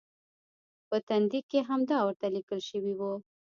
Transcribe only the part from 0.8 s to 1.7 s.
په تندي کې